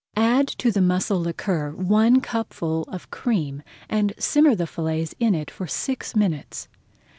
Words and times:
Add 0.17 0.47
to 0.57 0.71
the 0.71 0.81
mussel 0.81 1.19
liquor 1.19 1.75
one 1.75 2.21
cupful 2.21 2.85
of 2.87 3.11
cream 3.11 3.61
and 3.87 4.13
simmer 4.17 4.55
the 4.55 4.65
fillets 4.65 5.13
in 5.19 5.35
it 5.35 5.51
for 5.51 5.67
six 5.67 6.15
minutes. 6.15 6.67